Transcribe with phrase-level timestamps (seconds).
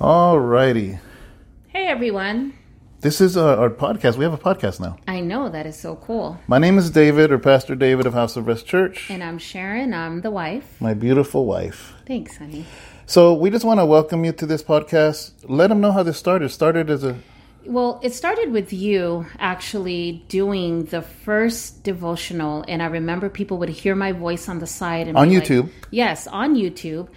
[0.00, 1.00] Alrighty.
[1.68, 2.54] Hey everyone.
[3.00, 4.16] This is uh, our podcast.
[4.16, 4.96] We have a podcast now.
[5.08, 6.38] I know that is so cool.
[6.46, 9.10] My name is David, or Pastor David of House of Rest Church.
[9.10, 9.92] And I'm Sharon.
[9.94, 10.80] I'm the wife.
[10.80, 11.94] My beautiful wife.
[12.06, 12.64] Thanks, honey.
[13.06, 15.32] So we just want to welcome you to this podcast.
[15.48, 16.46] Let them know how this started.
[16.46, 17.16] It started as a
[17.66, 23.68] Well, it started with you actually doing the first devotional, and I remember people would
[23.68, 25.70] hear my voice on the side and On be like- YouTube?
[25.90, 27.08] yes, on YouTube.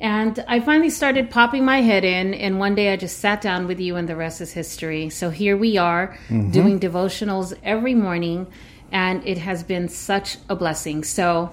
[0.00, 3.66] And I finally started popping my head in, and one day I just sat down
[3.66, 5.10] with you, and the rest is history.
[5.10, 6.50] So here we are Mm-hmm.
[6.52, 8.46] doing devotionals every morning,
[8.92, 11.04] and it has been such a blessing.
[11.04, 11.50] So,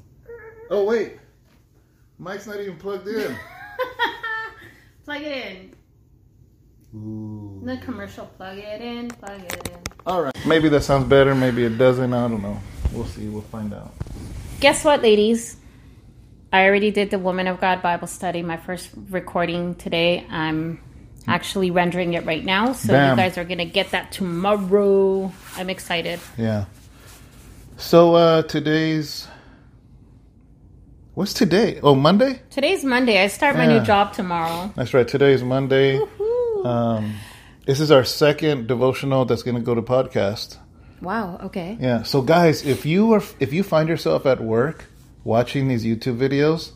[0.71, 1.19] Oh wait,
[2.19, 3.37] Mic's not even plugged in.
[5.05, 5.76] Plug it in.
[6.95, 7.61] Ooh.
[7.65, 9.79] The commercial, plug it in, plug it in.
[10.07, 10.47] All right.
[10.47, 11.35] Maybe that sounds better.
[11.35, 12.13] Maybe it doesn't.
[12.13, 12.59] I don't know.
[12.93, 13.29] We'll see.
[13.29, 13.93] We'll find out.
[14.61, 15.57] Guess what, ladies?
[16.53, 20.25] I already did the Woman of God Bible study, my first recording today.
[20.31, 20.81] I'm
[21.27, 23.11] actually rendering it right now, so Bam.
[23.11, 25.33] you guys are gonna get that tomorrow.
[25.57, 26.21] I'm excited.
[26.39, 26.67] Yeah.
[27.77, 29.27] So uh today's
[31.15, 31.81] what's today?
[31.83, 32.41] Oh, Monday.
[32.51, 33.23] Today's Monday.
[33.23, 33.81] I start my Yeah.
[33.81, 34.73] new job tomorrow.
[34.77, 35.07] That's right.
[35.07, 35.99] Today's Monday.
[35.99, 36.09] Woo.
[36.67, 37.15] Um,
[37.67, 40.59] this is our second devotional that's going to go to podcast.
[41.01, 41.39] Wow.
[41.45, 41.77] Okay.
[41.81, 42.03] Yeah.
[42.03, 44.87] So guys, if you are if you find yourself at work
[45.25, 46.73] watching these YouTube videos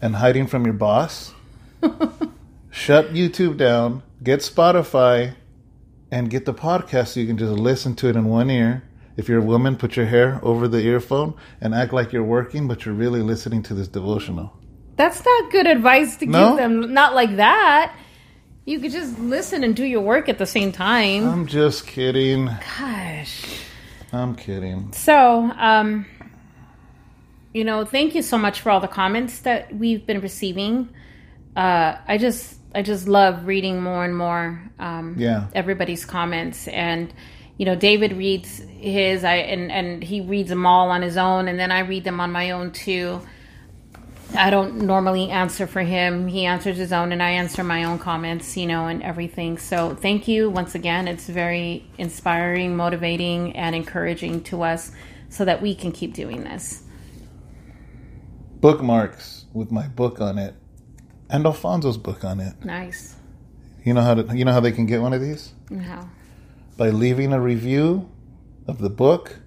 [0.00, 1.32] and hiding from your boss,
[2.70, 5.34] shut YouTube down, get Spotify
[6.10, 8.82] and get the podcast so you can just listen to it in one ear.
[9.16, 12.68] If you're a woman, put your hair over the earphone and act like you're working,
[12.68, 14.52] but you're really listening to this devotional.
[14.96, 16.50] That's not good advice to No?
[16.50, 16.92] give them.
[16.94, 17.96] Not like that.
[18.66, 21.26] You could just listen and do your work at the same time.
[21.28, 22.46] I'm just kidding.
[22.78, 23.60] Gosh.
[24.12, 24.92] I'm kidding.
[24.92, 26.04] So, um,
[27.54, 30.88] you know, thank you so much for all the comments that we've been receiving.
[31.54, 34.60] Uh, I just, I just love reading more and more.
[34.80, 35.46] Um, Yeah.
[35.54, 37.12] everybody's comments and.
[37.58, 41.48] You know, David reads his, I and and he reads them all on his own,
[41.48, 43.22] and then I read them on my own too.
[44.34, 46.26] I don't normally answer for him.
[46.26, 49.58] He answers his own, and I answer my own comments, you know, and everything.
[49.58, 51.08] So thank you once again.
[51.08, 54.92] It's very inspiring, motivating, and encouraging to us
[55.28, 56.82] so that we can keep doing this.
[58.60, 60.54] Bookmarks with my book on it
[61.30, 62.64] and Alfonso's book on it.
[62.64, 63.16] Nice.
[63.84, 65.52] You know how to, you know how they can get one of these?
[65.70, 66.08] Wow.
[66.76, 68.10] By leaving a review
[68.66, 69.38] of the book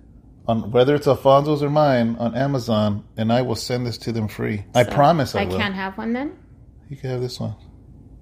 [0.50, 4.28] on whether it's Alfonso's or mine on Amazon and I will send this to them
[4.28, 4.66] free.
[4.74, 5.58] I So promise I, I will.
[5.58, 6.38] can't have one then.
[6.90, 7.56] You can have this one.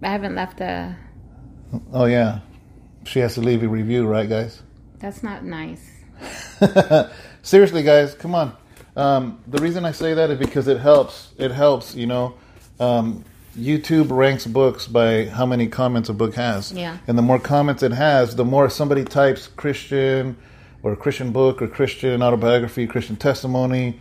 [0.03, 0.95] I haven't left a.
[1.93, 2.39] Oh yeah.
[3.05, 4.61] She has to leave a review, right guys?
[4.99, 5.89] That's not nice.
[7.41, 8.55] Seriously, guys, come on.
[8.97, 11.31] Um, the reason I say that is because it helps.
[11.37, 12.35] It helps, you know.
[12.79, 13.23] Um,
[13.57, 16.71] YouTube ranks books by how many comments a book has.
[16.73, 16.97] Yeah.
[17.07, 20.35] And the more comments it has, the more somebody types Christian
[20.87, 23.99] or Christian book or Christian autobiography, Christian testimony,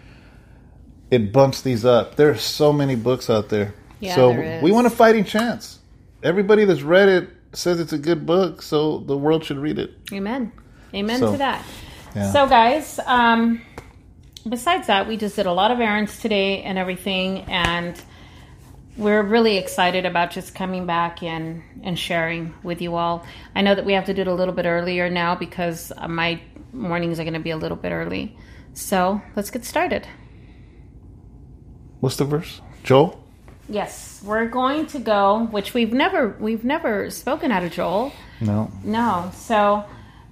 [1.10, 2.16] it bumps these up.
[2.16, 3.74] There are so many books out there.
[4.00, 5.78] Yeah, so there we want a fighting chance.
[6.22, 9.92] Everybody that's read it says it's a good book, so the world should read it.
[10.12, 10.52] Amen.
[10.94, 11.64] Amen So, to that.
[12.14, 12.30] yeah.
[12.32, 13.62] So, guys, um,
[14.48, 18.00] besides that, we just did a lot of errands today and everything, and
[18.96, 23.24] we're really excited about just coming back and, and sharing with you all.
[23.54, 26.40] I know that we have to do it a little bit earlier now because my
[26.76, 28.36] mornings are going to be a little bit early.
[28.74, 30.06] So, let's get started.
[32.00, 32.60] What's the verse?
[32.84, 33.22] Joel?
[33.68, 38.12] Yes, we're going to go, which we've never we've never spoken out of Joel.
[38.40, 38.70] No.
[38.84, 39.32] No.
[39.34, 39.84] So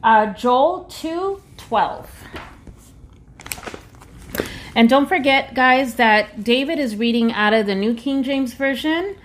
[0.05, 2.09] uh, Joel two twelve.
[4.77, 9.17] And don't forget, guys, that David is reading out of the New King James Version.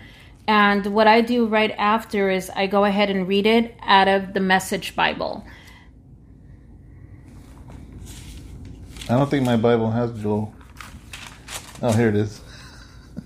[0.48, 4.34] And what I do right after is I go ahead and read it out of
[4.34, 5.46] the Message Bible.
[9.10, 10.54] I don't think my Bible has Joel.
[11.82, 12.42] Oh, here it is.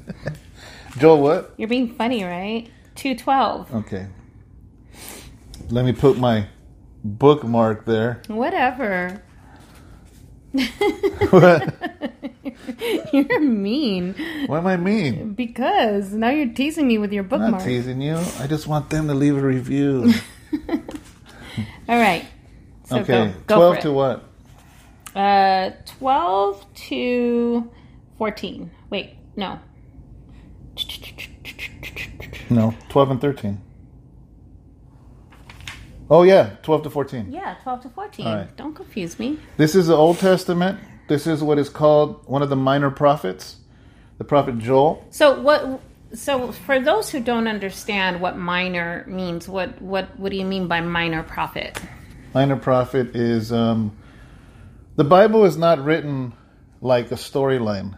[0.97, 1.53] Joel, what?
[1.57, 2.69] You're being funny, right?
[2.95, 3.75] 212.
[3.75, 4.07] Okay.
[5.69, 6.47] Let me put my
[7.03, 8.21] bookmark there.
[8.27, 9.21] Whatever.
[11.31, 11.73] What?
[13.13, 14.15] You're mean.
[14.45, 15.33] What am I mean?
[15.33, 17.51] Because now you're teasing me with your I'm bookmark.
[17.53, 18.17] not teasing you.
[18.39, 20.13] I just want them to leave a review.
[20.69, 22.25] All right.
[22.85, 24.32] So okay, go, go 12 for to what?
[25.15, 27.71] Uh, 12 to
[28.17, 28.71] 14.
[28.89, 29.59] Wait, no.
[32.49, 33.61] No, 12 and 13.
[36.09, 37.31] Oh, yeah, 12 to 14.
[37.31, 38.25] Yeah, 12 to 14.
[38.25, 38.57] All right.
[38.57, 39.39] Don't confuse me.
[39.57, 40.79] This is the Old Testament.
[41.07, 43.57] This is what is called one of the minor prophets,
[44.17, 45.05] the prophet Joel.
[45.09, 45.81] So what
[46.13, 50.67] so for those who don't understand what minor means, what what what do you mean
[50.67, 51.79] by minor prophet?
[52.33, 53.95] Minor prophet is um,
[54.95, 56.33] the Bible is not written
[56.81, 57.97] like a storyline.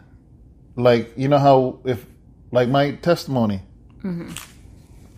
[0.76, 2.04] Like you know how if
[2.52, 3.62] like my testimony,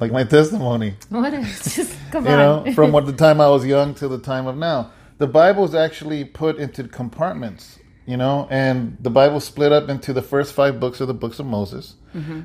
[0.01, 2.65] like my testimony, What is just come you on.
[2.67, 4.93] know, from what the time I was young to the time of now.
[5.19, 10.13] The Bible is actually put into compartments, you know, and the Bible split up into
[10.13, 11.97] the first five books of the books of Moses.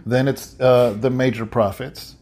[0.05, 2.15] Then it's uh, the major prophets,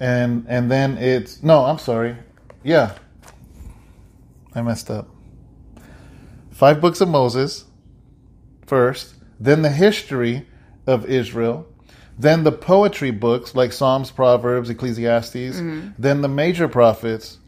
[0.00, 2.16] and and then it's no, I'm sorry,
[2.64, 2.96] yeah,
[4.54, 5.08] I messed up.
[6.54, 7.64] Five books of Moses
[8.64, 10.46] first, then the history
[10.86, 11.66] of Israel,
[12.16, 15.88] then the poetry books like Psalms, Proverbs, Ecclesiastes, mm-hmm.
[15.98, 17.38] then the major prophets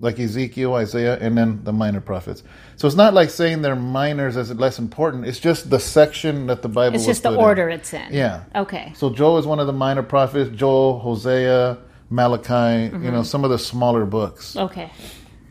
[0.00, 2.42] like Ezekiel, Isaiah, and then the minor prophets.
[2.76, 5.26] So it's not like saying they're minors as less important.
[5.26, 6.96] It's just the section that the Bible.
[6.96, 7.44] it's just the put in.
[7.44, 8.10] order it's in.
[8.10, 8.44] Yeah.
[8.54, 8.92] Okay.
[8.96, 10.50] So Joel is one of the minor prophets.
[10.56, 11.76] Joel, Hosea,
[12.08, 12.84] Malachi.
[12.84, 13.22] You know mm-hmm.
[13.22, 14.56] some of the smaller books.
[14.56, 14.90] Okay.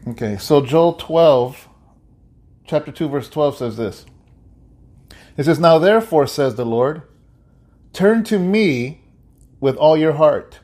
[0.07, 1.67] Okay, so Joel 12,
[2.67, 4.05] chapter 2, verse 12 says this.
[5.37, 7.03] It says, Now therefore, says the Lord,
[7.93, 9.01] turn to me
[9.59, 10.59] with all your heart,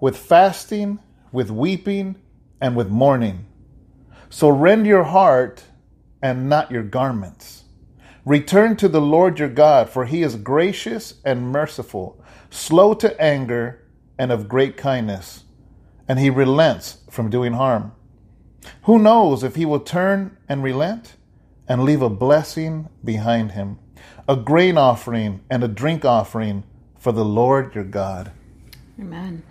[0.00, 0.98] with fasting,
[1.32, 2.16] with weeping,
[2.60, 3.46] and with mourning.
[4.30, 5.64] So rend your heart
[6.22, 7.64] and not your garments.
[8.24, 13.82] Return to the Lord your God, for he is gracious and merciful, slow to anger,
[14.18, 15.44] and of great kindness,
[16.08, 17.92] and he relents from doing harm.
[18.84, 21.16] Who knows if he will turn and relent
[21.68, 23.78] and leave a blessing behind him,
[24.28, 26.64] a grain offering and a drink offering
[26.98, 28.32] for the Lord your God.
[29.00, 29.42] Amen.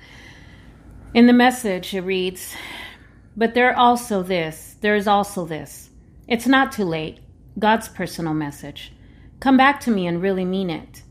[1.13, 2.56] In the message, it reads,
[3.36, 5.89] But there also this, there is also this.
[6.27, 7.19] It's not too late.
[7.60, 8.94] God's personal message.
[9.39, 11.04] Come back to me and really mean it.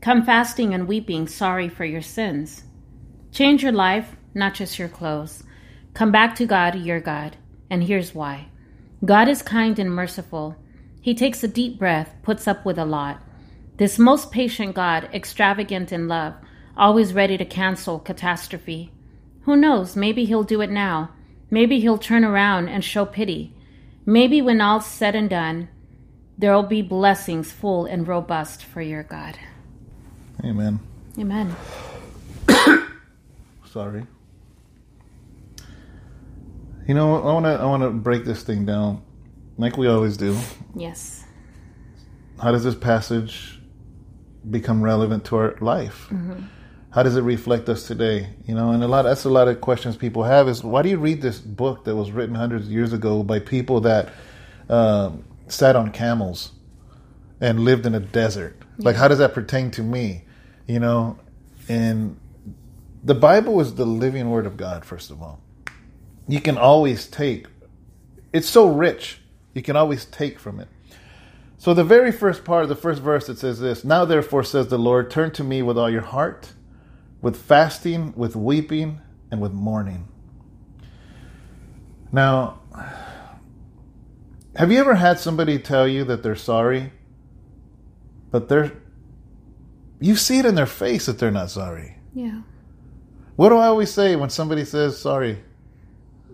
[0.00, 2.64] Come fasting and weeping, sorry for your sins.
[3.32, 5.42] Change your life, not just your clothes.
[5.92, 7.36] Come back to God, your God.
[7.68, 8.49] And here's why
[9.04, 10.56] God is kind and merciful.
[11.00, 13.22] He takes a deep breath, puts up with a lot.
[13.78, 16.34] This most patient God, extravagant in love,
[16.76, 18.92] always ready to cancel catastrophe.
[19.42, 21.10] Who knows, maybe he'll do it now.
[21.50, 23.54] Maybe he'll turn around and show pity.
[24.04, 25.68] Maybe when all's said and done,
[26.36, 29.38] there'll be blessings full and robust for your God.
[30.44, 30.78] Amen.
[31.18, 31.56] Amen.
[33.72, 34.06] Sorry.
[36.90, 39.02] You know, I want to I want to break this thing down
[39.56, 40.36] like we always do.
[40.74, 41.22] Yes.
[42.42, 43.60] How does this passage
[44.50, 46.12] become relevant to our life?
[46.90, 48.30] How does it reflect us today?
[48.44, 50.88] You know, and a lot that's a lot of questions people have is why do
[50.88, 54.12] you read this book that was written hundreds of years ago by people that
[54.68, 56.50] um, sat on camels
[57.40, 58.56] and lived in a desert?
[58.78, 60.24] Like, how does that pertain to me?
[60.66, 61.20] You know,
[61.68, 62.18] and
[63.04, 64.84] the Bible is the living word of God.
[64.84, 65.40] First of all,
[66.32, 67.46] you can always take.
[68.32, 69.20] It's so rich.
[69.54, 70.68] You can always take from it.
[71.58, 74.68] So the very first part of the first verse it says this, now therefore says
[74.68, 76.54] the Lord, turn to me with all your heart,
[77.20, 80.08] with fasting, with weeping, and with mourning.
[82.12, 82.60] Now,
[84.56, 86.92] have you ever had somebody tell you that they're sorry,
[88.30, 88.72] but they're
[90.00, 91.98] you see it in their face that they're not sorry.
[92.14, 92.40] Yeah.
[93.36, 95.38] What do I always say when somebody says sorry?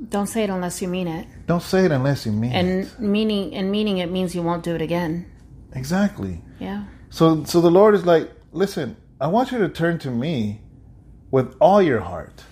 [0.08, 1.26] Don't say it unless you mean it.
[1.46, 2.56] Don't say it unless you mean it.
[2.56, 5.30] And meaning and meaning it means you won't do it again.
[5.72, 6.42] Exactly.
[6.58, 6.84] Yeah.
[7.10, 10.60] So so the Lord is like, listen, I want you to turn to me
[11.30, 12.44] with all your heart.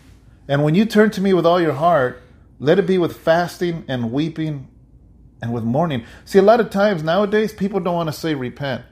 [0.49, 2.23] And when you turn to me with all your heart,
[2.59, 4.69] let it be with fasting and weeping
[5.43, 6.05] and with mourning.
[6.25, 8.85] See, a lot of times nowadays people don't want to say repent.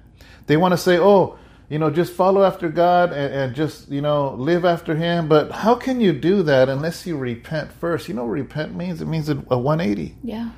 [0.46, 1.38] They want to say, oh,
[1.68, 5.28] you know, just follow after God and, and just, you know, live after Him.
[5.28, 8.08] But how can you do that unless you repent first?
[8.08, 9.00] You know what repent means?
[9.00, 10.16] It means a 180.
[10.22, 10.50] Yeah.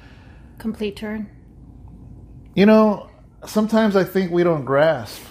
[0.59, 1.31] Complete turn.
[2.55, 3.11] You know,
[3.47, 5.23] sometimes I think we don't grasp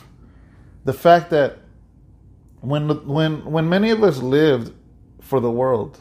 [0.85, 1.59] the fact that
[2.61, 4.73] when when when many of us lived
[5.21, 5.99] for the world,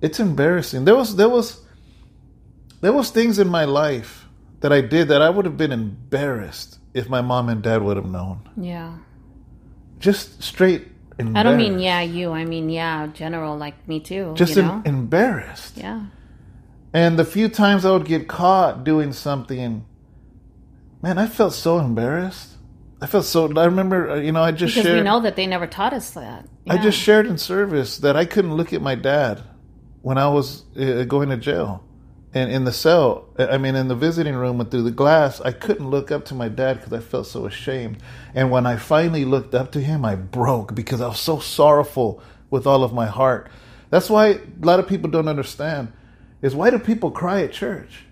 [0.00, 0.84] it's embarrassing.
[0.84, 1.62] There was there was
[2.80, 4.26] there was things in my life
[4.60, 7.96] that I did that I would have been embarrassed if my mom and dad would
[7.96, 8.48] have known.
[8.56, 8.98] Yeah.
[9.98, 11.36] Just straight embarrassed.
[11.36, 12.32] I don't mean yeah, you.
[12.32, 14.32] I mean yeah, general like me too.
[14.36, 15.76] Just you em- embarrassed.
[15.76, 16.06] yeah.
[16.94, 19.86] And the few times I would get caught doing something,
[21.00, 22.50] man, I felt so embarrassed.
[23.00, 23.50] I felt so.
[23.56, 24.98] I remember, uh, you know, I just Because shared.
[24.98, 26.46] we know that they never taught us that.
[26.68, 29.42] I just shared in service that I couldn't look at my dad
[30.02, 31.82] when I was uh, going to jail,
[32.34, 33.28] and in the cell.
[33.38, 36.34] I mean, in the visiting room and through the glass, I couldn't look up to
[36.34, 37.98] my dad because I felt so ashamed.
[38.34, 42.22] And when I finally looked up to him, I broke because I was so sorrowful
[42.50, 43.50] with all of my heart.
[43.90, 45.92] That's why a lot of people don't understand
[46.40, 48.04] is why do people cry at church?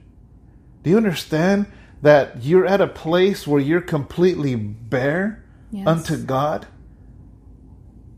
[0.83, 1.67] Do you understand
[2.03, 5.87] that you're at a place where you're completely bare Yes.
[5.87, 6.67] unto God?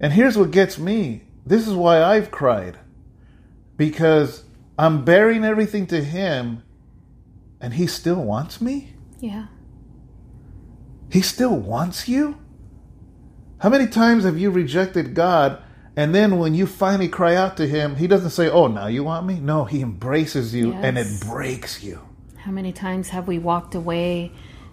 [0.00, 1.22] And here's what gets me.
[1.46, 2.78] This is why I've cried.
[3.76, 4.44] Because
[4.82, 6.64] I'm bearing everything to him
[7.60, 8.94] and he still wants me?
[9.20, 9.46] Yeah.
[11.08, 12.36] He still wants you?
[13.58, 15.62] How many times have you rejected God
[15.94, 19.04] and then when you finally cry out to him, he doesn't say, "Oh, now you
[19.04, 22.00] want me?" No, he embraces you and it breaks you.
[22.38, 24.32] How many times have we walked away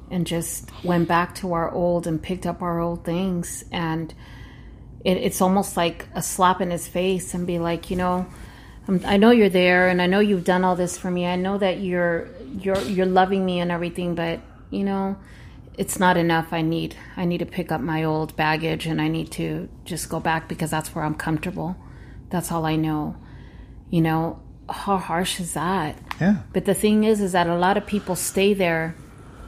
[0.10, 4.12] and just went back to our old and picked up our old things and
[5.06, 8.25] it, it's almost like a slap in his face and be like, you know,
[8.89, 11.27] I'm, I know you're there and I know you've done all this for me.
[11.27, 12.27] I know that you're
[12.60, 14.39] you're you're loving me and everything, but
[14.72, 15.15] you know,
[15.77, 16.51] it's not enough.
[16.51, 20.10] I need I need to pick up my old baggage and I need to just
[20.10, 21.75] go back because that's where I'm comfortable.
[22.29, 23.15] That's all I know.
[23.91, 25.96] You know, how harsh is that?
[26.19, 26.38] Yeah.
[26.51, 28.96] But the thing is, is that a lot of people stay there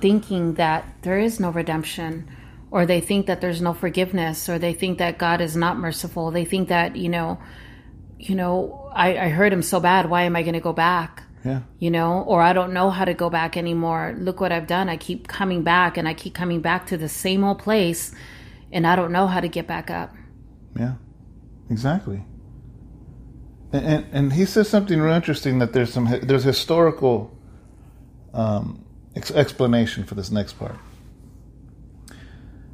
[0.01, 2.29] thinking that there is no redemption,
[2.71, 6.31] or they think that there's no forgiveness, or they think that God is not merciful.
[6.31, 7.39] They think that, you know,
[8.17, 10.09] you know, I, I hurt him so bad.
[10.09, 11.23] Why am I going to go back?
[11.43, 11.61] Yeah.
[11.79, 14.15] You know, or I don't know how to go back anymore.
[14.17, 14.89] Look what I've done.
[14.89, 18.13] I keep coming back and I keep coming back to the same old place
[18.71, 20.13] and I don't know how to get back up.
[20.77, 20.93] Yeah,
[21.69, 22.23] exactly.
[23.73, 27.35] And, and and he says something real interesting that there's some there's historical
[28.33, 30.75] um, ex- explanation for this next part.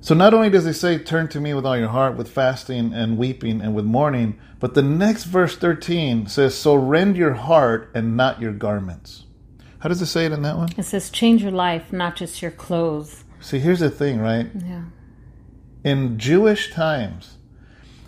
[0.07, 2.93] So not only does he say, "Turn to me with all your heart, with fasting
[2.93, 7.89] and weeping and with mourning," but the next verse thirteen says, "So rend your heart
[7.93, 9.25] and not your garments."
[9.79, 10.69] How does it say it in that one?
[10.77, 13.25] It says, change your life, not just your clothes.
[13.41, 14.47] See, here's the thing, right?
[14.55, 14.83] Yeah.
[15.83, 17.35] in Jewish times,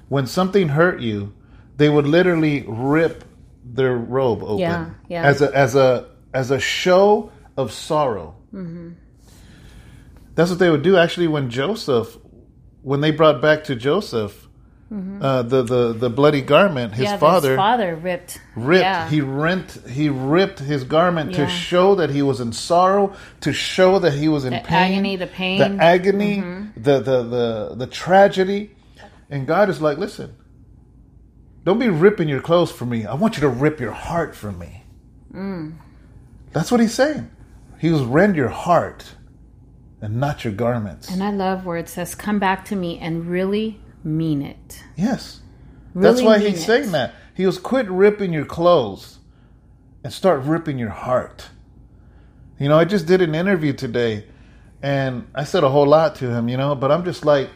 [0.07, 1.33] when something hurt you,
[1.75, 3.25] they would literally rip
[3.65, 5.23] their robe open Yeah, yeah.
[5.23, 8.35] as a as a as a show of sorrow.
[8.53, 8.91] Mm-hmm.
[10.35, 10.97] That's what they would do.
[10.97, 12.17] Actually, when Joseph,
[12.81, 14.47] when they brought back to Joseph
[14.91, 17.13] uh, the, the the bloody garment, his Mm-hmm.
[17.13, 18.41] yeah, father his father ripped.
[18.55, 18.81] ripped.
[18.81, 19.07] Yeah.
[19.07, 19.77] He rent.
[19.87, 24.27] He ripped his garment to show that he was in sorrow, to show that he
[24.29, 25.59] was in The pain, agony, the pain.
[25.77, 26.81] the agony, Mm-hmm.
[26.81, 28.71] the, the the the tragedy.
[29.29, 30.35] And God is like, listen,
[31.65, 33.05] don't be ripping your clothes for me.
[33.05, 34.83] I want you to rip your heart for me.
[35.31, 35.75] Mm.
[36.51, 37.29] That's what he's saying.
[37.77, 39.05] He was rend your heart
[40.01, 41.09] and not your garments.
[41.09, 44.83] And I love where it says, come back to me and really mean it.
[44.95, 45.41] yes.
[45.95, 46.65] That's why he's it.
[46.65, 47.15] saying that.
[47.33, 49.17] He was quit ripping your clothes
[50.03, 51.49] and start ripping your heart.
[52.59, 54.25] You know, I just did an interview today
[54.81, 57.49] and I said a whole lot to him, you know, but I'm just like,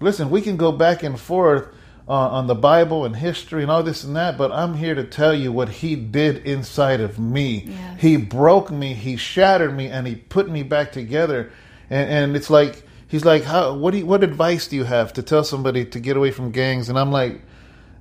[0.00, 1.68] listen, we can go back and forth
[2.08, 5.04] uh, on the Bible and history and all this and that, but I'm here to
[5.04, 7.64] tell you what he did inside of me.
[7.66, 8.00] Yes.
[8.00, 11.52] He broke me, he shattered me, and he put me back together.
[11.90, 15.12] And, and it's like, he's like, how, what, do you, what advice do you have
[15.14, 16.88] to tell somebody to get away from gangs?
[16.88, 17.42] And I'm like,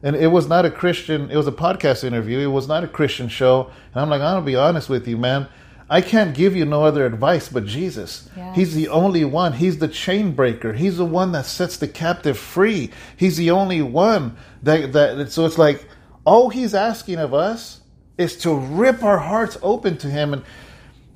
[0.04, 1.32] and it was not a Christian.
[1.32, 2.40] It was a podcast interview.
[2.40, 3.72] It was not a Christian show.
[3.94, 5.48] And I'm like, I'm gonna be honest with you, man.
[5.90, 8.30] I can't give you no other advice but Jesus.
[8.36, 8.56] Yes.
[8.56, 9.54] He's the only one.
[9.54, 10.74] He's the chain breaker.
[10.74, 12.92] He's the one that sets the captive free.
[13.16, 15.32] He's the only one that that.
[15.32, 15.88] So it's like
[16.26, 17.82] all he's asking of us
[18.18, 20.34] is to rip our hearts open to him.
[20.34, 20.44] And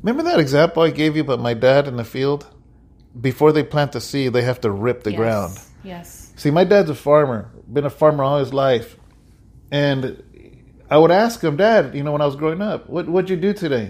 [0.02, 2.48] remember that example I gave you about my dad in the field.
[3.20, 5.18] Before they plant the seed, they have to rip the Yes.
[5.20, 5.60] ground.
[5.84, 6.32] Yes.
[6.38, 8.96] See, my dad's a farmer, been a farmer all his life.
[9.72, 10.22] And
[10.90, 13.38] I would ask him, Dad, you know, when I was growing up, what, what'd you
[13.38, 13.86] do today?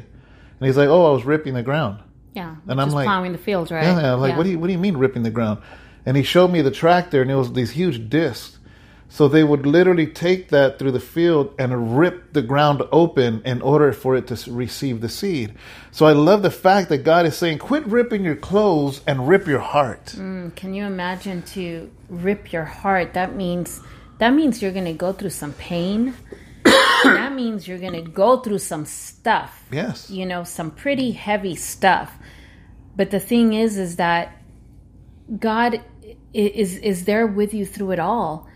[0.59, 1.99] And he's like, Oh, I was ripping the ground.
[2.33, 2.55] Yeah.
[2.67, 3.83] And I'm like- plowing the fields, right?
[3.83, 5.59] Yeah, yeah, I'm like, what do you what do you mean ripping the ground?
[6.05, 8.57] And he showed me the tractor and it was these huge discs.
[9.13, 13.61] So they would literally take that through the field and rip the ground open in
[13.61, 15.53] order for it to receive the seed.
[15.91, 19.47] So I love the fact that God is saying, quit ripping your clothes and rip
[19.47, 20.15] your heart.
[20.17, 23.13] Mm, Can you imagine to rip your heart?
[23.13, 23.81] That means
[24.19, 26.13] that means you're going to go through some pain.
[27.03, 29.65] that means you're going to go through some stuff.
[29.73, 30.09] Yes.
[30.09, 32.13] You know, some pretty heavy stuff.
[32.95, 34.41] But the thing is is that
[35.37, 35.81] God
[36.33, 38.47] is is there with you through it all,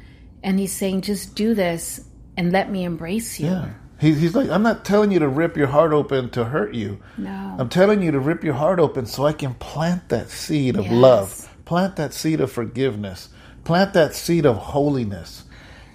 [0.46, 2.00] and He's saying, just do this
[2.38, 3.48] and let me embrace you.
[3.48, 3.74] Yeah.
[4.00, 7.00] He, he's like, I'm not telling you to rip your heart open to hurt you.
[7.18, 7.56] No.
[7.58, 10.86] I'm telling you to rip your heart open so I can plant that seed of
[10.86, 10.94] Yes.
[10.94, 13.30] love, plant that seed of forgiveness,
[13.64, 15.46] plant that seed of holiness.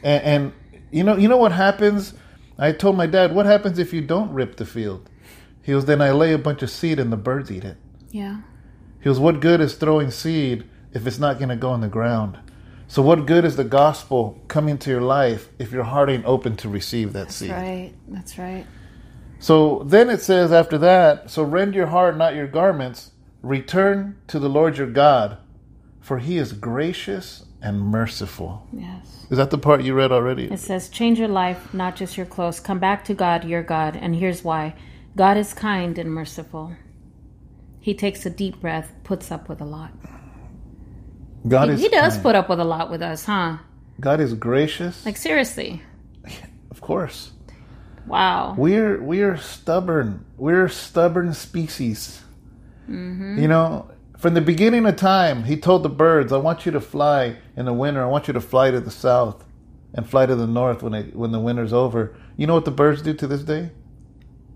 [0.02, 0.52] And, and
[0.90, 2.14] you know, you know what happens?
[2.58, 5.08] I told my dad, what happens if you don't rip the field?
[5.62, 7.76] He was, then I lay a bunch of seed and the birds eat it.
[8.10, 8.40] Yeah.
[9.00, 11.88] He was, what good is throwing seed if it's not going to go in the
[11.88, 12.38] ground?
[12.90, 16.56] So what good is the gospel coming to your life if your heart ain't open
[16.56, 17.50] to receive that seed?
[17.50, 17.92] That's right.
[18.08, 18.66] That's right.
[19.38, 23.12] So then it says after that, so rend your heart, not your garments.
[23.42, 25.38] Return to the Lord your God,
[26.00, 28.66] for he is gracious and merciful.
[28.72, 29.24] Yes.
[29.30, 30.50] Is that the part you read already?
[30.50, 32.58] It says, change your life, not just your clothes.
[32.58, 33.94] Come back to God, your God.
[33.94, 34.74] And here's why
[35.14, 36.74] God is kind and merciful.
[37.78, 39.92] He takes a deep breath, puts up with a lot.
[41.48, 42.22] God He, is he does kind.
[42.22, 43.58] put up with a lot with us, huh?
[44.00, 45.04] God is gracious.
[45.04, 45.82] Like, seriously.
[46.70, 47.32] of course.
[48.06, 48.54] Wow.
[48.56, 50.24] We're we're stubborn.
[50.36, 52.22] We're a stubborn species.
[52.88, 53.38] Mm-hmm.
[53.38, 56.80] You know, from the beginning of time, he told the birds, "I want you to
[56.80, 58.02] fly in the winter.
[58.02, 59.44] I want you to fly to the south
[59.94, 62.70] and fly to the north when it, when the winter's over." You know what the
[62.70, 63.70] birds do to this day?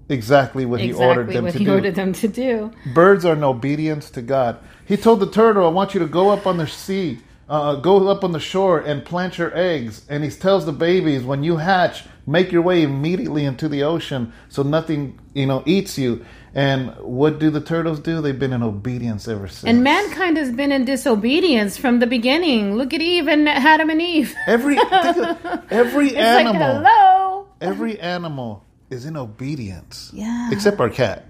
[0.09, 1.73] Exactly what he ordered them what to he do.
[1.73, 2.71] ordered them to do.
[2.93, 4.59] Birds are in obedience to God.
[4.85, 8.09] He told the turtle, I want you to go up on the sea, uh, go
[8.09, 10.05] up on the shore and plant your eggs.
[10.11, 14.33] And he tells the babies, when you hatch, make your way immediately into the ocean
[14.51, 16.25] so nothing, you know, eats you.
[16.55, 18.21] And what do the turtles do?
[18.21, 19.65] They've been in obedience ever since.
[19.65, 22.77] And mankind has been in disobedience from the beginning.
[22.77, 24.35] Look at Eve and Adam and Eve.
[24.47, 24.79] Every,
[25.71, 27.47] every It's animal, like, hello.
[27.61, 30.11] every animal is in obedience.
[30.15, 30.51] Yeah.
[30.53, 31.27] Except our cat.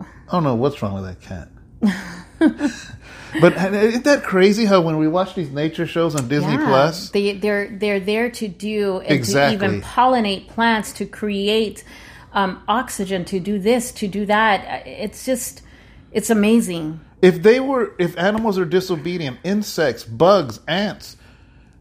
[0.00, 1.48] I don't know what's wrong with that cat.
[3.40, 7.10] but isn't that crazy how when we watch these nature shows on Disney Yeah, Plus,
[7.10, 9.58] They they're they're there to do and Exactly.
[9.58, 11.84] to even pollinate plants to create
[12.32, 14.86] um, oxygen to do this to do that.
[14.86, 15.62] It's just
[16.12, 17.00] it's amazing.
[17.20, 21.16] if they were if animals are disobedient, insects, bugs, ants,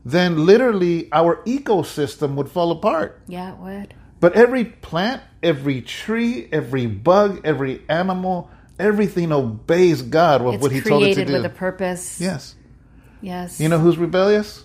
[0.03, 3.21] then literally our ecosystem would fall apart.
[3.27, 3.93] Yeah, it would.
[4.21, 10.71] But every plant, every tree, every bug, every animal, everything obeys God with It's what
[10.71, 11.25] He told it to do.
[11.25, 12.21] created with a purpose.
[12.21, 12.55] yes.
[13.23, 13.60] Yes.
[13.60, 14.63] You know who's rebellious?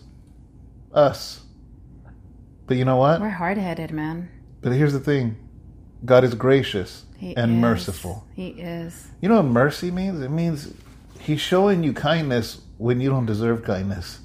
[0.93, 1.41] Us.
[2.67, 3.21] But you know what?
[3.21, 4.29] we're hard headed, man.
[4.63, 5.37] But here's the thing
[6.05, 7.59] God is gracious He and is.
[7.59, 8.27] merciful.
[8.35, 9.09] He is.
[9.21, 10.21] You know what mercy means?
[10.23, 10.73] It means
[11.19, 14.21] He's showing you kindness when you don't deserve kindness.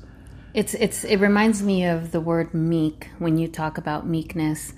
[0.54, 4.74] It's it's it reminds me of the word meek when you talk about meekness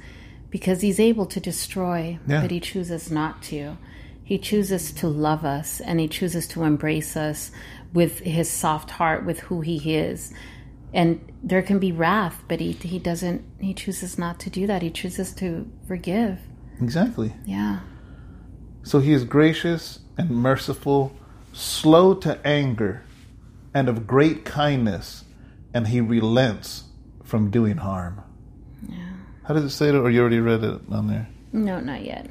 [0.53, 2.41] because he's able to destroy Yeah.
[2.41, 3.75] but he chooses not to.
[4.23, 7.49] He chooses to love us and he chooses to embrace us
[7.91, 10.31] with his soft heart with who he is.
[10.93, 14.83] And there can be wrath, but he he doesn't he chooses not to do that.
[14.83, 16.37] He chooses to forgive.
[16.79, 17.33] Exactly.
[17.45, 17.79] Yeah.
[18.83, 21.15] So He is gracious and merciful,
[21.51, 23.01] slow to anger,
[23.73, 25.23] and of great kindness,
[25.73, 26.83] and He relents
[27.23, 28.21] from doing harm.
[29.45, 29.99] How does it say that?
[29.99, 31.27] Or you already read it on there?
[31.51, 32.29] No, not yet.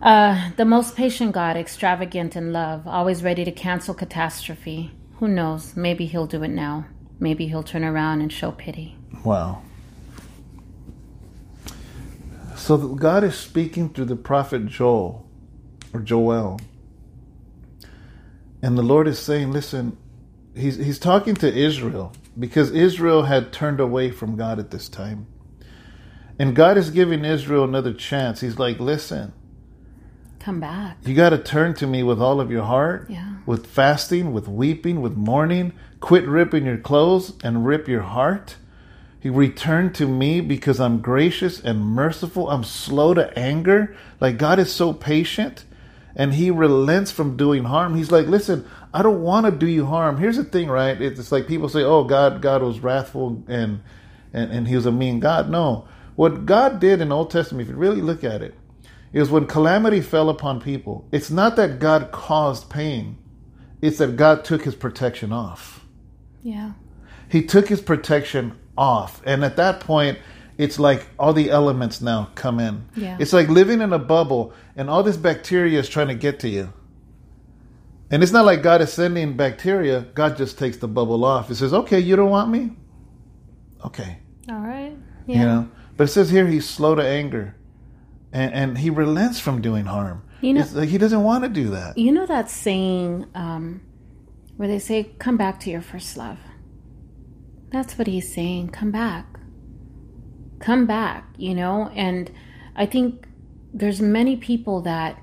[0.00, 4.92] Uh, the most patient God, extravagant in love, always ready to cancel catastrophe.
[5.18, 5.76] Who knows?
[5.76, 6.86] Maybe he'll do it now.
[7.18, 8.96] Maybe he'll turn around and show pity.
[9.24, 9.62] Wow.
[12.54, 15.26] So God is speaking through the prophet Joel
[15.92, 16.60] or Joel.
[18.62, 19.96] And the Lord is saying, listen,
[20.54, 25.26] he's he's talking to Israel because Israel had turned away from God at this time.
[26.38, 28.40] And God is giving Israel another chance.
[28.40, 29.32] He's like, listen,
[30.40, 30.98] Come back.
[31.04, 33.36] you got to turn to me with all of your heart, Yeah.
[33.44, 35.72] with fasting, with weeping, with mourning.
[36.00, 38.56] Quit ripping your clothes and rip your heart.
[39.20, 42.48] He returned to me because I'm gracious and merciful.
[42.50, 43.96] I'm slow to anger.
[44.20, 45.64] Like God is so patient
[46.14, 47.96] and he relents from doing harm.
[47.96, 50.18] He's like, listen, I don't want to do you harm.
[50.18, 51.00] Here's the thing, right?
[51.02, 53.80] It's like people say, oh, God, God was wrathful and,
[54.32, 55.50] and, and he was a mean God.
[55.50, 55.88] No.
[56.18, 58.56] What God did in the Old Testament, if you really look at it,
[59.12, 63.18] is when calamity fell upon people, it's not that God caused pain,
[63.80, 65.84] it's that God took his protection off.
[66.42, 66.72] Yeah.
[67.28, 69.22] He took his protection off.
[69.24, 70.18] And at that point,
[70.56, 72.88] it's like all the elements now come in.
[72.96, 73.16] Yeah.
[73.20, 76.48] It's like living in a bubble and all this bacteria is trying to get to
[76.48, 76.72] you.
[78.10, 81.46] And it's not like God is sending bacteria, God just takes the bubble off.
[81.46, 82.72] He says, okay, you don't want me?
[83.86, 84.18] Okay.
[84.48, 84.96] All right.
[85.28, 85.44] You Yeah.
[85.44, 85.68] know?
[85.98, 87.56] But it says here he's slow to anger.
[88.32, 90.22] And, and he relents from doing harm.
[90.40, 91.98] You know- like he doesn't want to do that.
[91.98, 93.82] You know that saying, um,
[94.56, 96.38] where they say, Come back to your first love.
[97.70, 98.68] That's what he's saying.
[98.68, 99.26] Come back.
[100.60, 101.90] Come back, you know?
[101.94, 102.30] And
[102.76, 103.26] I think
[103.74, 105.20] there's many people that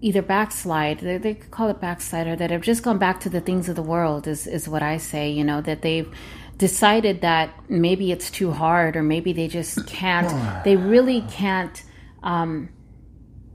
[0.00, 3.68] either backslide, they, they call it backslider, that have just gone back to the things
[3.68, 6.12] of the world, is, is what I say, you know, that they've
[6.56, 11.82] decided that maybe it's too hard or maybe they just can't, they really can't,
[12.22, 12.68] um,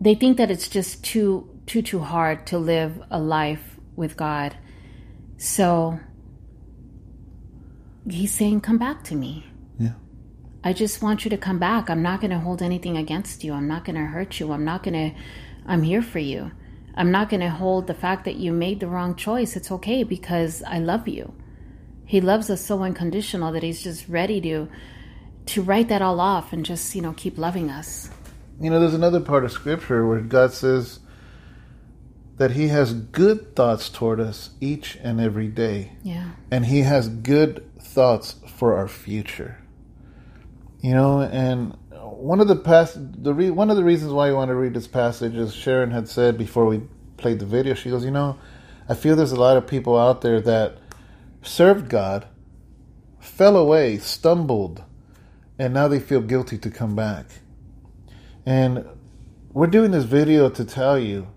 [0.02, 4.58] they think that it's just too, too, too hard to live a life with God.
[5.38, 6.00] So
[8.10, 9.46] he's saying, Come back to me.
[9.78, 9.94] Yeah.
[10.64, 11.90] I just want you to come back.
[11.90, 13.54] I'm not going to hold anything against you.
[13.54, 14.52] I'm not going to hurt you.
[14.52, 15.20] I'm not going to,
[15.66, 16.52] I'm here for you.
[16.96, 19.56] I'm not going to hold the fact that you made the wrong choice.
[19.56, 21.34] It's okay because I love you.
[22.10, 24.68] He loves us so unconditional that he's just ready to
[25.46, 28.10] to write that all off and just, you know, keep loving us.
[28.60, 31.02] You know, there's another part of scripture where God says
[32.38, 35.92] that he has good thoughts toward us each and every day.
[36.02, 36.32] Yeah.
[36.50, 39.62] And he has good thoughts for our future.
[40.82, 44.34] You know, and one of the past the re, one of the reasons why I
[44.34, 46.82] want to read this passage is Sharon had said before we
[47.18, 47.76] played the video.
[47.76, 48.40] She goes, you know,
[48.88, 50.80] I feel there's a lot of people out there that
[51.42, 52.28] served God,
[53.20, 54.84] fell away, stumbled,
[55.58, 57.26] and now they feel guilty to come back.
[58.46, 58.86] And
[59.52, 61.28] we're doing this video to tell you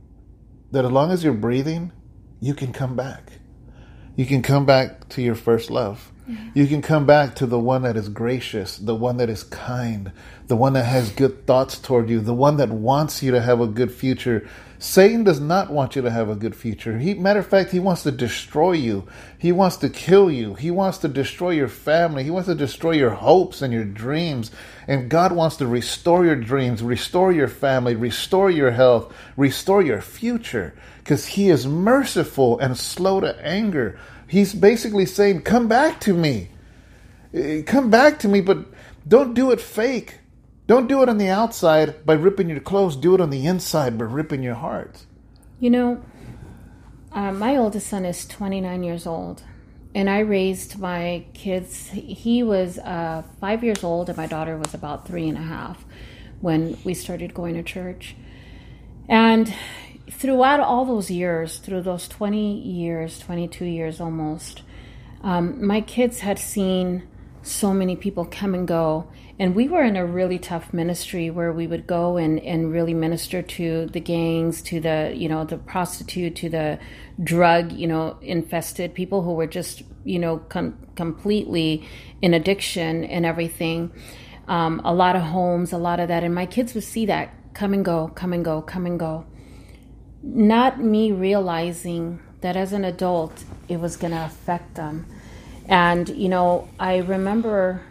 [0.71, 1.93] that as long as you're breathing,
[2.41, 3.33] you can come back.
[4.17, 6.13] You can come back to your first love.
[6.55, 10.13] You can come back to the one that is gracious, the one that is kind,
[10.47, 13.61] the one that has good thoughts toward you, the one that wants you to have
[13.61, 14.49] a good future.
[14.83, 16.99] Satan does not want you to have a good future.
[16.99, 19.07] He, matter of fact, he wants to destroy you.
[19.39, 20.55] He wants to kill you.
[20.55, 22.25] He wants to destroy your family.
[22.25, 24.51] He wants to destroy your hopes and your dreams.
[24.89, 30.01] And God wants to restore your dreams, restore your family, restore your health, restore your
[30.01, 34.01] future because he is merciful and slow to anger.
[34.27, 36.49] He's basically saying, Come back to me.
[37.67, 38.67] Come back to me, but
[39.07, 40.19] don't do it fake.
[40.67, 42.97] Don't do it on the outside by ripping your clothes.
[42.97, 45.05] Do it on the inside by ripping your heart.
[45.59, 46.05] You know,
[47.13, 49.43] uh, my oldest son is 29 years old,
[49.95, 51.89] and I raised my kids.
[51.89, 55.85] He was uh, five years old, and my daughter was about three and a half
[56.41, 58.17] when we started going to church.
[59.09, 59.53] And
[60.11, 64.63] throughout all those years, through those 20 years, 22 years almost,
[65.23, 67.07] um, my kids had seen
[67.43, 69.09] so many people come and go.
[69.39, 72.95] And we were in a really tough ministry where we would go and, and really
[72.95, 76.79] minister to the gangs, to the, you know, the prostitute, to the
[77.23, 81.89] drug, you know, infested people who were just, you know, com- completely
[82.21, 83.91] in addiction and everything.
[84.49, 86.23] Um, a lot of homes, a lot of that.
[86.23, 89.25] And my kids would see that come and go, come and go, come and go.
[90.23, 95.07] Not me realizing that as an adult, it was going to affect them.
[95.67, 97.83] And, you know, I remember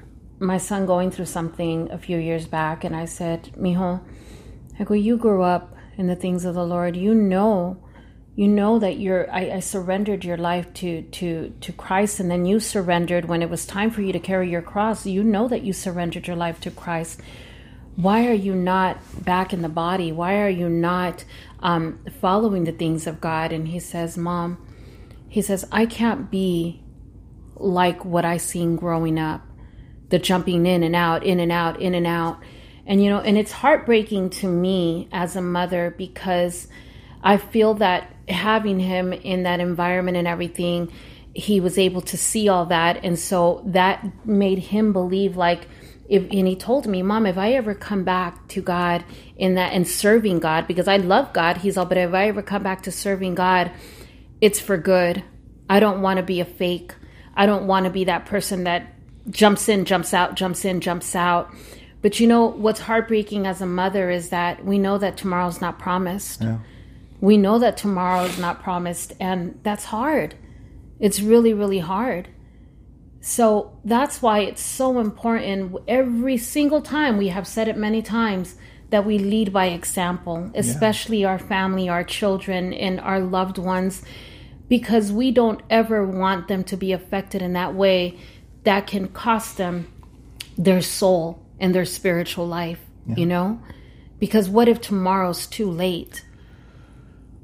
[0.42, 4.02] my son going through something a few years back, and I said, Mijo,
[4.80, 6.98] I go, you grew up in the things of the Lord.
[6.98, 7.78] You know,
[8.36, 12.46] you know that you're, I, I surrendered your life to, to, to Christ, and then
[12.46, 15.06] you surrendered when it was time for you to carry your cross.
[15.06, 17.22] You know that you surrendered your life to Christ.
[17.96, 20.12] Why are you not back in the body?
[20.12, 21.24] Why are you not
[21.60, 23.52] um, following the things of God?
[23.52, 24.66] And he says, Mom,
[25.30, 26.82] he says, I can't be
[27.56, 29.42] like what I seen growing up,
[30.12, 32.40] the jumping in and out, in and out, in and out.
[32.86, 36.68] And you know, and it's heartbreaking to me as a mother because
[37.24, 40.92] I feel that having him in that environment and everything,
[41.34, 43.04] he was able to see all that.
[43.04, 45.68] And so that made him believe like
[46.10, 49.06] if, and he told me, Mom, if I ever come back to God
[49.38, 52.42] in that and serving God, because I love God, he's all, but if I ever
[52.42, 53.72] come back to serving God,
[54.42, 55.24] it's for good.
[55.70, 56.94] I don't want to be a fake.
[57.34, 58.94] I don't want to be that person that
[59.30, 61.54] jumps in, jumps out, jumps in, jumps out.
[62.02, 65.78] But you know, what's heartbreaking as a mother is that we know that tomorrow's not
[65.78, 66.42] promised.
[66.42, 66.58] Yeah.
[67.20, 70.34] We know that tomorrow is not promised, and that's hard.
[71.00, 72.28] It's really, really hard.
[73.20, 78.56] So that's why it's so important every single time, we have said it many times,
[78.90, 84.02] that we lead by example, especially our family, our children, and our loved ones,
[84.68, 88.20] because we don't ever want them to be affected in that way
[88.64, 89.92] that can cost them
[90.58, 92.80] their soul and their spiritual life,
[93.16, 93.62] you know?
[94.20, 96.24] Because what if tomorrow's too late?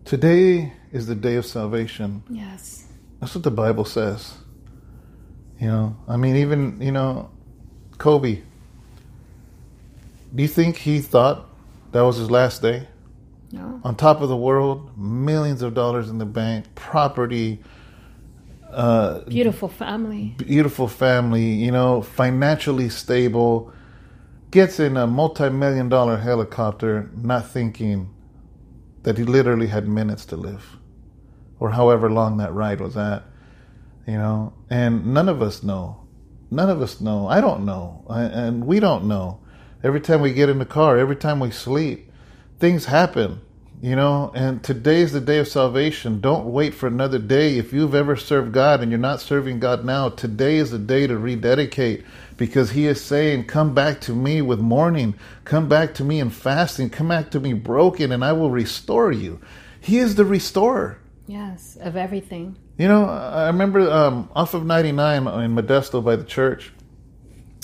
[0.06, 2.24] Today is the day of salvation.
[2.30, 2.88] Yes.
[3.20, 4.36] That's what the Bible says.
[5.60, 7.30] You know, I mean, even, you know,
[7.98, 8.42] Kobe.
[10.36, 11.50] Do you think he thought
[11.94, 12.88] that was his last day?
[13.52, 13.82] No.
[13.84, 17.60] On top of the world, millions of dollars in the bank, property,
[18.78, 20.36] uh, Beautiful family.
[20.38, 23.74] beautiful family, you know, financially stable,
[24.52, 28.14] gets in a multi million dollar helicopter, not thinking
[29.04, 30.78] that he literally had minutes to live
[31.60, 33.24] or however long that ride was at,
[34.08, 36.08] you know, and none of us know.
[36.52, 37.28] None of us know.
[37.28, 38.06] I don't know.
[38.10, 39.40] I, and we don't know.
[39.84, 42.12] Every time we get in the car, every time we sleep,
[42.60, 43.42] things happen
[43.82, 46.20] you know and today is the day of salvation.
[46.20, 47.58] Don't wait for another day.
[47.58, 51.08] If you've ever served god and you're not serving god now today is the day
[51.08, 52.04] to rededicate
[52.38, 55.16] because he is saying come back to me with mourning.
[55.44, 56.90] Come back to me in fasting.
[56.90, 59.40] Come back to me broken and i will restore you.
[59.80, 61.00] He is the restorer.
[61.28, 62.58] Yes, of everything.
[62.78, 66.74] you know, I remember um, off of 99 in Modesto by the church,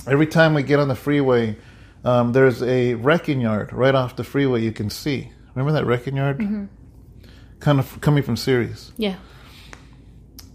[0.08, 1.58] every time we get on the freeway,
[2.06, 5.33] um, there's a wrecking yard right off the freeway you can see.
[5.56, 6.40] Remember that wrecking yard?
[7.60, 8.92] Kind of coming from Ceres.
[8.98, 9.16] Yeah.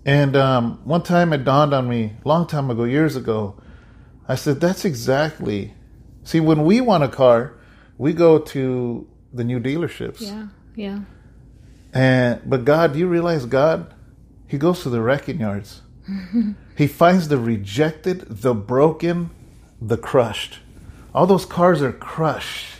[0.05, 3.61] And um, one time it dawned on me, long time ago, years ago,
[4.27, 5.75] I said, that's exactly.
[6.25, 7.55] See, when we want a car,
[7.97, 10.21] we go to the new dealerships.
[10.21, 10.49] Yeah.
[10.75, 11.01] Yeah.
[11.93, 13.95] And but God, do you realize God?
[14.47, 15.83] He goes to the wrecking yards.
[16.77, 19.31] he finds the rejected, the broken,
[19.81, 20.61] the crushed.
[21.15, 22.78] All those cars are crushed.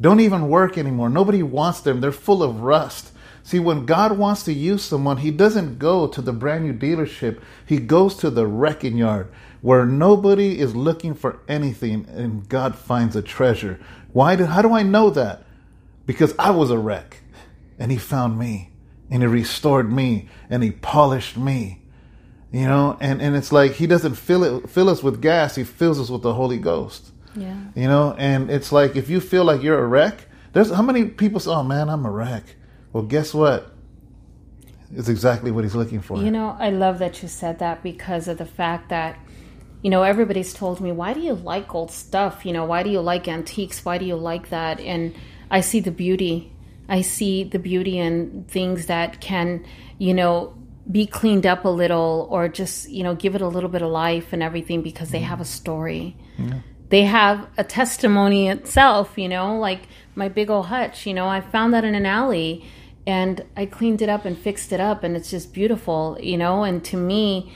[0.00, 1.10] Don't even work anymore.
[1.10, 2.00] Nobody wants them.
[2.00, 3.12] They're full of rust.
[3.42, 7.40] See, when God wants to use someone, He doesn't go to the brand new dealership.
[7.66, 13.14] He goes to the wrecking yard where nobody is looking for anything and God finds
[13.14, 13.78] a treasure.
[14.12, 15.44] Why do, how do I know that?
[16.06, 17.18] Because I was a wreck
[17.78, 18.70] and he found me
[19.10, 21.80] and he restored me and he polished me
[22.52, 25.64] you know and and it's like he doesn't fill it fill us with gas he
[25.64, 27.56] fills us with the holy ghost Yeah.
[27.76, 31.04] you know and it's like if you feel like you're a wreck there's how many
[31.04, 32.56] people say oh man i'm a wreck
[32.92, 33.72] well guess what
[34.94, 38.26] it's exactly what he's looking for You know, I love that you said that because
[38.28, 39.18] of the fact that,
[39.82, 42.44] you know, everybody's told me, why do you like old stuff?
[42.44, 43.84] You know, why do you like antiques?
[43.84, 44.80] Why do you like that?
[44.80, 45.14] And
[45.50, 46.52] I see the beauty.
[46.88, 49.64] I see the beauty in things that can,
[49.98, 50.54] you know,
[50.90, 53.90] be cleaned up a little or just, you know, give it a little bit of
[53.90, 55.26] life and everything because they mm.
[55.26, 56.16] have a story.
[56.90, 59.82] They have a testimony itself, you know, like
[60.14, 62.64] my big old hutch, you know, I found that in an alley
[63.06, 66.64] and I cleaned it up and fixed it up, and it's just beautiful, you know.
[66.64, 67.50] And to me,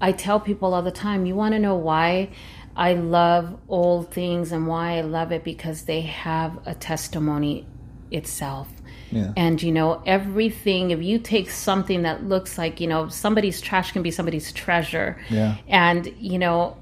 [0.00, 2.28] I tell people all the time, you want to know why
[2.76, 7.66] I love old things and why I love it because they have a testimony
[8.10, 8.68] itself.
[9.10, 9.32] Yeah.
[9.36, 13.92] And you know, everything, if you take something that looks like, you know, somebody's trash
[13.92, 15.18] can be somebody's treasure.
[15.30, 15.56] Yeah.
[15.68, 16.76] And, you know,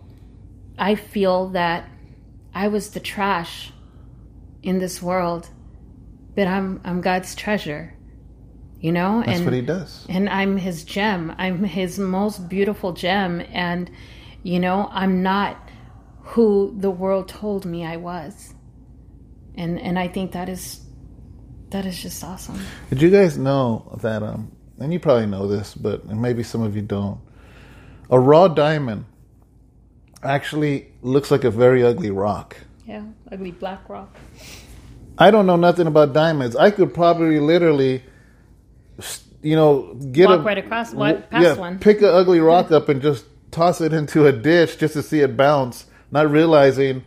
[0.81, 1.89] I feel that
[2.55, 3.71] I was the trash
[4.63, 5.51] in this world,
[6.35, 7.95] but I'm I'm God's treasure.
[8.81, 9.23] You know?
[9.25, 11.35] that's and what he does and I'm his gem.
[11.37, 13.91] I'm his most beautiful gem and
[14.43, 15.69] you know, I'm not
[16.23, 18.55] who the world told me I was.
[19.55, 20.81] And and I think that is
[21.69, 22.59] that is just awesome.
[22.89, 24.23] Did you guys know that?
[24.23, 27.21] Um, and you probably know this, but maybe some of you don't.
[28.09, 29.05] A raw diamond
[30.23, 32.57] actually looks like a very ugly rock.
[32.87, 34.15] Yeah, ugly black rock.
[35.19, 36.57] I don't know nothing about diamonds.
[36.57, 38.03] I could probably literally,
[39.43, 41.79] you know, get Walk a right across- walk past one.
[41.79, 45.21] pick an ugly rock up and just toss it into a ditch just to see
[45.21, 47.05] it bounce, not realizing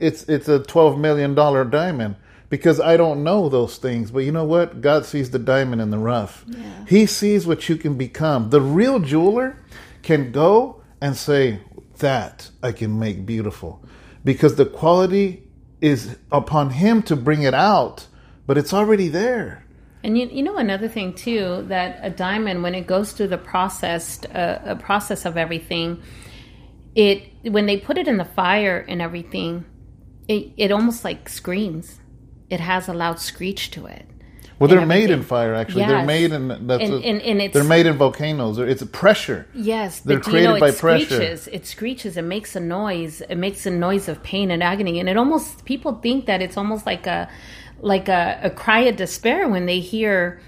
[0.00, 2.16] it's it's a twelve million dollar diamond
[2.48, 4.10] because I don't know those things.
[4.10, 4.80] But you know what?
[4.80, 6.44] God sees the diamond in the rough.
[6.48, 6.58] Yeah.
[6.88, 8.50] He sees what you can become.
[8.50, 9.56] The real jeweler
[10.02, 11.60] can go and say
[12.02, 13.82] that I can make beautiful
[14.22, 15.42] because the quality
[15.80, 18.06] is upon him to bring it out,
[18.46, 19.64] but it's already there.
[20.04, 23.38] And you, you know another thing too that a diamond when it goes through the
[23.38, 26.02] processed uh, a process of everything,
[26.94, 29.64] it when they put it in the fire and everything,
[30.28, 32.00] it it almost like screams.
[32.50, 34.06] It has a loud screech to it.
[34.62, 35.54] Well, they're made in fire.
[35.54, 38.58] Actually, they're made in that's And- a- and- and it's- they're made in volcanoes.
[38.58, 39.46] It's a pressure.
[39.54, 41.04] Yes, They're do you know, created it pressure.
[41.06, 41.48] screeches.
[41.52, 42.16] It screeches.
[42.16, 43.22] It makes a noise.
[43.28, 46.56] It makes a noise of pain and agony, and it almost people think that it's
[46.56, 47.28] almost like a
[47.80, 50.40] like a, a cry of despair when they hear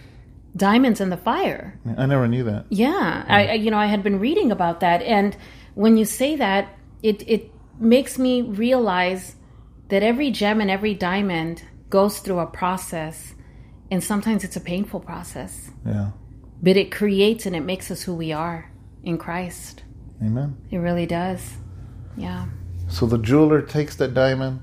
[0.57, 1.79] diamonds in the fire.
[1.98, 2.66] I never knew that.
[2.70, 5.37] Yeah, I, I you know I had been reading about that, and
[5.74, 6.68] when you say that,
[7.03, 7.50] it it
[7.81, 9.35] makes me realize
[9.88, 13.34] that every gem and every diamond goes through a process,
[13.90, 16.11] and sometimes it's a painful process, Yeah.
[16.62, 18.70] but it creates and it makes us who we are
[19.03, 19.83] in Christ.
[20.23, 20.57] Amen.
[20.70, 21.57] It really does.
[22.16, 22.47] Yeah.
[22.88, 24.61] So the jeweler takes that diamond,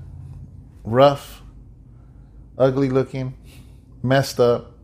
[0.84, 1.42] rough,
[2.58, 3.34] ugly looking,
[4.02, 4.78] messed up,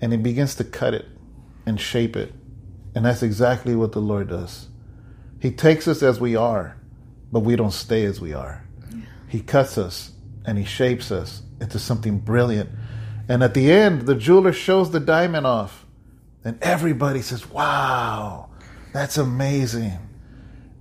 [0.00, 1.06] and he begins to cut it
[1.66, 2.32] and shape it
[2.94, 4.68] And that's exactly what the Lord does.
[5.40, 6.76] He takes us as we are,
[7.32, 8.66] but we don't stay as we are.
[9.28, 10.12] He cuts us
[10.44, 12.68] and he shapes us into something brilliant.
[13.28, 15.86] And at the end, the jeweler shows the diamond off.
[16.44, 18.50] And everybody says, Wow,
[18.92, 19.98] that's amazing.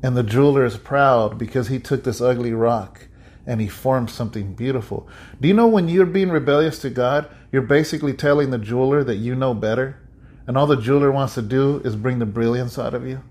[0.04, 3.08] And the jeweler is proud because he took this ugly rock
[3.46, 5.08] and he formed something beautiful.
[5.40, 9.18] Do you know when you're being rebellious to God, you're basically telling the jeweler that
[9.18, 10.00] you know better?
[10.48, 13.22] And all the jeweler wants to do is bring the brilliance out of you?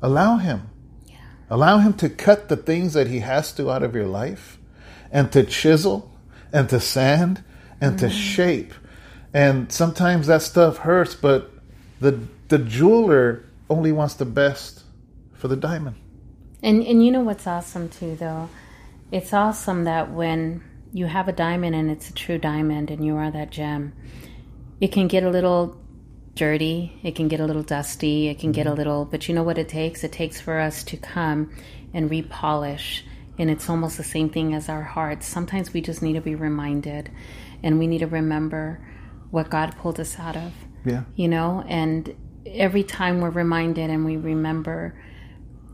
[0.00, 0.70] Allow him.
[1.06, 1.16] Yeah.
[1.50, 4.58] Allow him to cut the things that he has to out of your life
[5.10, 6.12] and to chisel
[6.52, 7.42] and to sand
[7.80, 8.06] and mm-hmm.
[8.06, 8.74] to shape.
[9.32, 11.50] And sometimes that stuff hurts, but
[12.00, 14.82] the the jeweler only wants the best
[15.34, 15.96] for the diamond.
[16.62, 18.48] And and you know what's awesome too though?
[19.12, 20.62] It's awesome that when
[20.92, 23.92] you have a diamond and it's a true diamond and you are that gem,
[24.80, 25.76] it can get a little
[26.34, 28.78] dirty, it can get a little dusty, it can get a mm-hmm.
[28.78, 30.04] little, but you know what it takes?
[30.04, 31.50] It takes for us to come
[31.92, 33.02] and repolish.
[33.38, 35.26] And it's almost the same thing as our hearts.
[35.26, 37.10] Sometimes we just need to be reminded
[37.62, 38.86] and we need to remember
[39.30, 40.52] what God pulled us out of.
[40.84, 41.04] Yeah.
[41.14, 42.14] You know, and
[42.46, 44.98] every time we're reminded and we remember,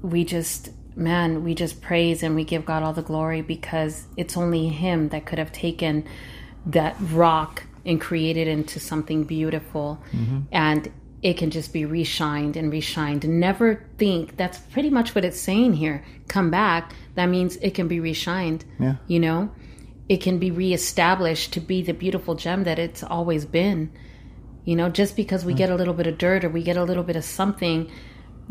[0.02, 4.36] we just, man, we just praise and we give God all the glory because it's
[4.36, 6.06] only Him that could have taken
[6.66, 10.02] that rock and created into something beautiful.
[10.12, 10.40] Mm-hmm.
[10.50, 10.90] And
[11.22, 13.24] it can just be reshined and reshined.
[13.24, 16.04] Never think that's pretty much what it's saying here.
[16.28, 16.94] Come back.
[17.14, 18.62] That means it can be reshined.
[18.80, 18.96] Yeah.
[19.06, 19.50] You know,
[20.08, 23.92] it can be reestablished to be the beautiful gem that it's always been.
[24.64, 25.58] You know, just because we mm.
[25.58, 27.90] get a little bit of dirt or we get a little bit of something,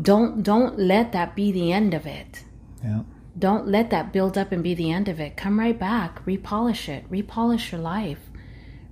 [0.01, 2.43] don't don't let that be the end of it.
[2.83, 3.01] Yeah.
[3.37, 5.37] Don't let that build up and be the end of it.
[5.37, 8.19] Come right back, repolish it, repolish your life,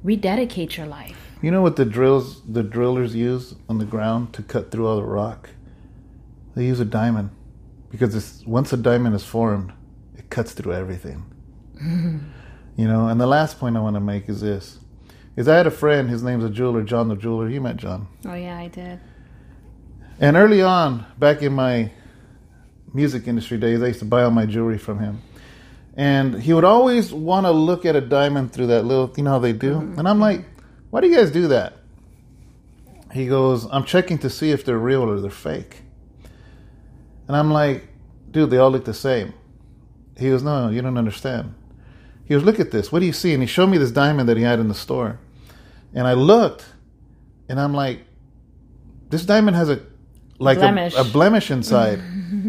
[0.02, 1.18] rededicate your life.
[1.42, 4.98] You know what the drills the drillers use on the ground to cut through all
[4.98, 5.50] the rock?
[6.56, 7.32] They use a diamond
[7.90, 9.74] because once a diamond is formed,
[10.18, 11.26] it cuts through everything.
[12.76, 14.80] You know, and the last point I want to make is this:
[15.36, 16.10] is I had a friend.
[16.10, 17.50] His name's a jeweler, John the jeweler.
[17.50, 18.08] You met John.
[18.26, 19.00] Oh yeah, I did.
[20.20, 21.92] And early on, back in my
[22.94, 25.22] music industry days, I used to buy all my jewelry from him.
[25.96, 29.32] And he would always want to look at a diamond through that little, you know
[29.32, 29.76] how they do?
[29.76, 30.00] Mm-hmm.
[30.00, 30.46] And I'm like,
[30.90, 31.74] why do you guys do that?
[33.14, 35.82] He goes, I'm checking to see if they're real or they're fake.
[37.28, 37.88] And I'm like,
[38.32, 39.34] dude, they all look the same.
[40.18, 41.54] He goes, no, you don't understand.
[42.30, 42.92] He goes, Look at this.
[42.92, 43.34] What do you see?
[43.34, 45.20] And he showed me this diamond that he had in the store.
[45.94, 46.64] And I looked
[47.50, 48.02] and I'm like,
[49.10, 49.82] This diamond has a
[50.38, 50.96] like blemish.
[50.96, 52.00] A, a blemish inside.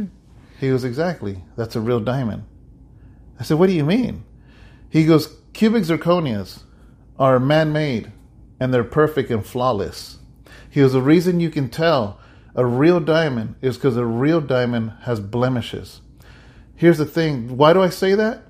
[0.61, 1.43] he goes, Exactly.
[1.57, 2.45] That's a real diamond.
[3.41, 4.23] I said, What do you mean?
[4.91, 6.63] He goes, Cubic zirconias
[7.19, 8.13] are man made
[8.61, 10.19] and they're perfect and flawless.
[10.69, 12.21] He goes, The reason you can tell
[12.55, 16.03] a real diamond is because a real diamond has blemishes.
[16.77, 18.43] Here's the thing why do I say that?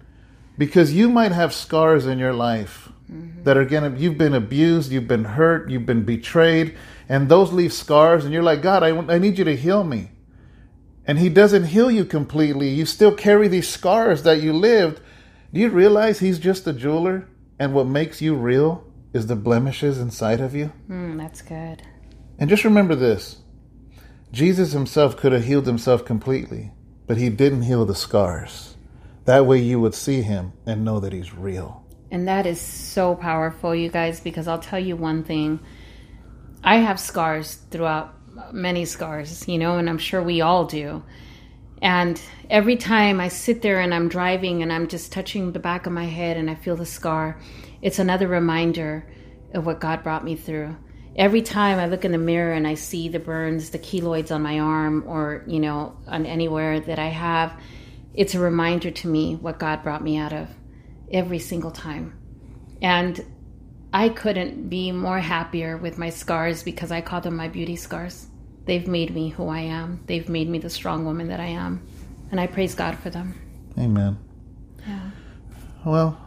[0.60, 3.44] Because you might have scars in your life mm-hmm.
[3.44, 6.76] that are gonna you've been abused you've been hurt you've been betrayed
[7.08, 10.10] and those leave scars and you're like god I, I need you to heal me.
[11.06, 12.68] And he doesn't heal you completely.
[12.68, 15.00] You still carry these scars that you lived.
[15.52, 17.26] Do you realize he's just a jeweler
[17.58, 20.72] and what makes you real is the blemishes inside of you?
[20.88, 21.82] Mm, that's good.
[22.38, 23.38] And just remember this.
[24.30, 26.70] Jesus himself could have healed himself completely
[27.08, 28.69] but he didn't heal the scars
[29.24, 31.84] that way you would see him and know that he's real.
[32.10, 35.60] And that is so powerful, you guys, because I'll tell you one thing.
[36.64, 38.14] I have scars throughout
[38.52, 41.02] many scars, you know, and I'm sure we all do.
[41.82, 45.86] And every time I sit there and I'm driving and I'm just touching the back
[45.86, 47.40] of my head and I feel the scar,
[47.80, 49.06] it's another reminder
[49.54, 50.76] of what God brought me through.
[51.16, 54.42] Every time I look in the mirror and I see the burns, the keloids on
[54.42, 57.58] my arm, or, you know, on anywhere that I have,
[58.14, 60.48] it's a reminder to me what God brought me out of
[61.12, 62.16] every single time.
[62.82, 63.24] And
[63.92, 68.26] I couldn't be more happier with my scars because I call them my beauty scars.
[68.64, 70.00] They've made me who I am.
[70.06, 71.86] They've made me the strong woman that I am.
[72.30, 73.34] And I praise God for them.
[73.78, 74.18] Amen.
[74.86, 75.10] Yeah.
[75.84, 76.26] Well,